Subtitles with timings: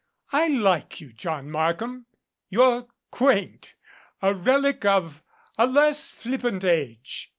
[0.31, 2.07] "I like you, John Markham.
[2.49, 3.75] You're quaint
[4.19, 5.21] a relic of
[5.59, 7.29] a less flippant age.